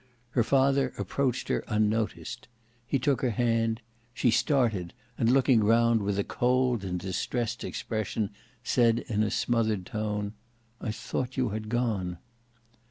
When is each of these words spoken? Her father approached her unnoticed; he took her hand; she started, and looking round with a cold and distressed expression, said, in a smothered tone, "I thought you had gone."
Her 0.31 0.43
father 0.43 0.93
approached 0.97 1.47
her 1.49 1.63
unnoticed; 1.67 2.47
he 2.87 2.97
took 2.97 3.21
her 3.21 3.29
hand; 3.29 3.81
she 4.15 4.31
started, 4.31 4.95
and 5.15 5.31
looking 5.31 5.63
round 5.63 6.01
with 6.01 6.17
a 6.17 6.23
cold 6.23 6.83
and 6.83 6.99
distressed 6.99 7.63
expression, 7.63 8.31
said, 8.63 9.05
in 9.09 9.21
a 9.21 9.29
smothered 9.29 9.85
tone, 9.85 10.33
"I 10.81 10.89
thought 10.91 11.37
you 11.37 11.49
had 11.49 11.69
gone." 11.69 12.17